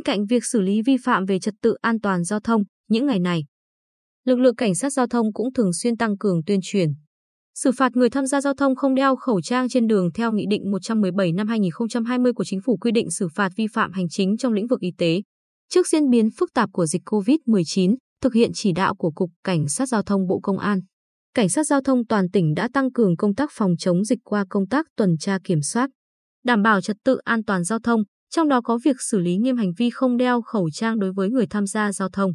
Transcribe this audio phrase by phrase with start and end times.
[0.00, 3.06] bên cạnh việc xử lý vi phạm về trật tự an toàn giao thông, những
[3.06, 3.44] ngày này,
[4.24, 6.88] lực lượng cảnh sát giao thông cũng thường xuyên tăng cường tuyên truyền.
[7.54, 10.46] Xử phạt người tham gia giao thông không đeo khẩu trang trên đường theo Nghị
[10.50, 14.36] định 117 năm 2020 của Chính phủ quy định xử phạt vi phạm hành chính
[14.36, 15.22] trong lĩnh vực y tế.
[15.68, 19.68] Trước diễn biến phức tạp của dịch COVID-19, thực hiện chỉ đạo của Cục Cảnh
[19.68, 20.80] sát Giao thông Bộ Công an,
[21.34, 24.44] Cảnh sát Giao thông toàn tỉnh đã tăng cường công tác phòng chống dịch qua
[24.50, 25.90] công tác tuần tra kiểm soát,
[26.44, 29.56] đảm bảo trật tự an toàn giao thông, trong đó có việc xử lý nghiêm
[29.56, 32.32] hành vi không đeo khẩu trang đối với người tham gia giao thông.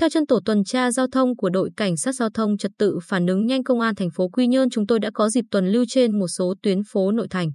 [0.00, 2.98] Theo chân tổ tuần tra giao thông của đội cảnh sát giao thông trật tự
[3.02, 5.68] phản ứng nhanh công an thành phố Quy Nhơn, chúng tôi đã có dịp tuần
[5.68, 7.50] lưu trên một số tuyến phố nội thành.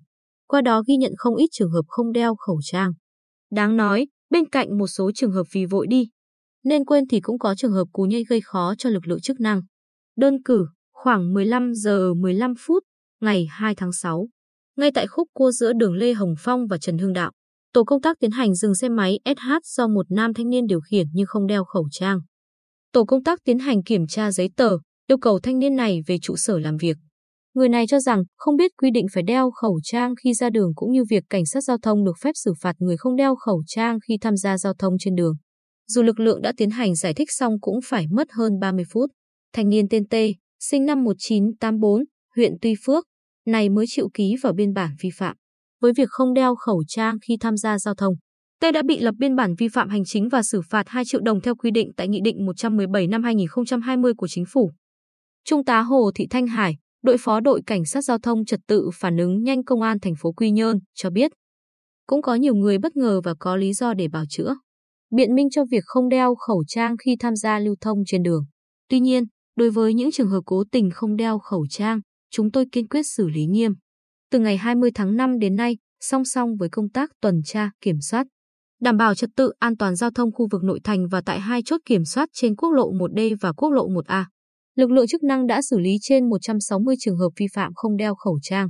[0.47, 2.91] Qua đó ghi nhận không ít trường hợp không đeo khẩu trang.
[3.51, 6.07] Đáng nói, bên cạnh một số trường hợp vì vội đi,
[6.63, 9.39] nên quên thì cũng có trường hợp cú nhây gây khó cho lực lượng chức
[9.39, 9.61] năng.
[10.17, 12.83] Đơn cử, khoảng 15 giờ 15 phút,
[13.21, 14.27] ngày 2 tháng 6,
[14.77, 17.31] ngay tại khúc cua giữa đường Lê Hồng Phong và Trần Hưng Đạo,
[17.73, 20.79] tổ công tác tiến hành dừng xe máy SH do một nam thanh niên điều
[20.81, 22.19] khiển nhưng không đeo khẩu trang.
[22.91, 24.69] Tổ công tác tiến hành kiểm tra giấy tờ,
[25.07, 26.97] yêu cầu thanh niên này về trụ sở làm việc.
[27.53, 30.71] Người này cho rằng không biết quy định phải đeo khẩu trang khi ra đường
[30.75, 33.63] cũng như việc cảnh sát giao thông được phép xử phạt người không đeo khẩu
[33.67, 35.33] trang khi tham gia giao thông trên đường.
[35.87, 39.09] Dù lực lượng đã tiến hành giải thích xong cũng phải mất hơn 30 phút.
[39.53, 40.15] Thanh niên tên T,
[40.59, 42.03] sinh năm 1984,
[42.35, 43.05] huyện Tuy Phước,
[43.47, 45.35] này mới chịu ký vào biên bản vi phạm.
[45.83, 48.13] Với việc không đeo khẩu trang khi tham gia giao thông,
[48.61, 51.21] T đã bị lập biên bản vi phạm hành chính và xử phạt 2 triệu
[51.21, 54.71] đồng theo quy định tại Nghị định 117 năm 2020 của Chính phủ.
[55.45, 58.89] Trung tá Hồ Thị Thanh Hải, đội phó đội cảnh sát giao thông trật tự
[58.93, 61.31] phản ứng nhanh công an thành phố Quy Nhơn cho biết,
[62.07, 64.55] cũng có nhiều người bất ngờ và có lý do để bào chữa,
[65.15, 68.45] biện minh cho việc không đeo khẩu trang khi tham gia lưu thông trên đường.
[68.89, 69.23] Tuy nhiên,
[69.55, 71.99] đối với những trường hợp cố tình không đeo khẩu trang,
[72.31, 73.73] chúng tôi kiên quyết xử lý nghiêm.
[74.33, 78.01] Từ ngày 20 tháng 5 đến nay, song song với công tác tuần tra, kiểm
[78.01, 78.27] soát,
[78.81, 81.61] đảm bảo trật tự an toàn giao thông khu vực nội thành và tại hai
[81.65, 84.23] chốt kiểm soát trên quốc lộ 1D và quốc lộ 1A.
[84.75, 88.15] Lực lượng chức năng đã xử lý trên 160 trường hợp vi phạm không đeo
[88.15, 88.67] khẩu trang.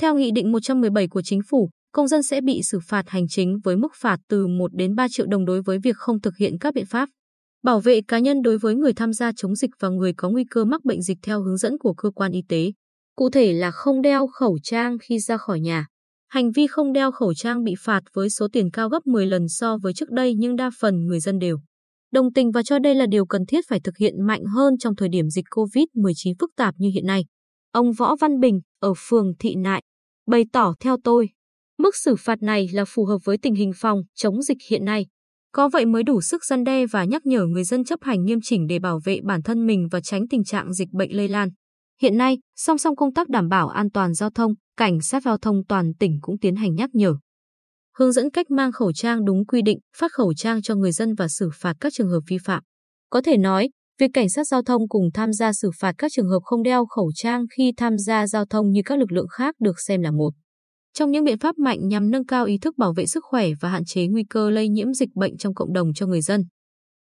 [0.00, 3.58] Theo Nghị định 117 của Chính phủ, công dân sẽ bị xử phạt hành chính
[3.64, 6.58] với mức phạt từ 1 đến 3 triệu đồng đối với việc không thực hiện
[6.58, 7.08] các biện pháp
[7.62, 10.44] bảo vệ cá nhân đối với người tham gia chống dịch và người có nguy
[10.50, 12.72] cơ mắc bệnh dịch theo hướng dẫn của cơ quan y tế.
[13.16, 15.86] Cụ thể là không đeo khẩu trang khi ra khỏi nhà.
[16.28, 19.48] Hành vi không đeo khẩu trang bị phạt với số tiền cao gấp 10 lần
[19.48, 21.58] so với trước đây nhưng đa phần người dân đều
[22.12, 24.96] đồng tình và cho đây là điều cần thiết phải thực hiện mạnh hơn trong
[24.96, 27.24] thời điểm dịch COVID-19 phức tạp như hiện nay.
[27.72, 29.82] Ông Võ Văn Bình ở phường Thị Nại
[30.26, 31.28] bày tỏ theo tôi,
[31.78, 35.06] mức xử phạt này là phù hợp với tình hình phòng chống dịch hiện nay.
[35.52, 38.38] Có vậy mới đủ sức gian đe và nhắc nhở người dân chấp hành nghiêm
[38.42, 41.48] chỉnh để bảo vệ bản thân mình và tránh tình trạng dịch bệnh lây lan.
[42.02, 45.38] Hiện nay, song song công tác đảm bảo an toàn giao thông, cảnh sát giao
[45.38, 47.14] thông toàn tỉnh cũng tiến hành nhắc nhở.
[47.98, 51.14] Hướng dẫn cách mang khẩu trang đúng quy định, phát khẩu trang cho người dân
[51.14, 52.62] và xử phạt các trường hợp vi phạm.
[53.10, 56.28] Có thể nói, việc cảnh sát giao thông cùng tham gia xử phạt các trường
[56.28, 59.54] hợp không đeo khẩu trang khi tham gia giao thông như các lực lượng khác
[59.60, 60.30] được xem là một
[60.96, 63.68] trong những biện pháp mạnh nhằm nâng cao ý thức bảo vệ sức khỏe và
[63.68, 66.44] hạn chế nguy cơ lây nhiễm dịch bệnh trong cộng đồng cho người dân.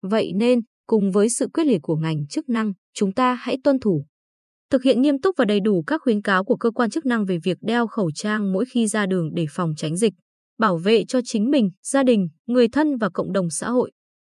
[0.02, 3.78] Vậy nên, cùng với sự quyết liệt của ngành chức năng, chúng ta hãy tuân
[3.80, 4.04] thủ.
[4.70, 7.24] Thực hiện nghiêm túc và đầy đủ các khuyến cáo của cơ quan chức năng
[7.24, 10.14] về việc đeo khẩu trang mỗi khi ra đường để phòng tránh dịch,
[10.58, 13.92] bảo vệ cho chính mình, gia đình, người thân và cộng đồng xã hội.